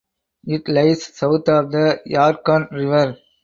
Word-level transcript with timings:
It 0.47 0.67
lies 0.67 1.13
south 1.15 1.47
of 1.49 1.71
the 1.71 2.01
Yarkon 2.07 2.71
River. 2.71 3.17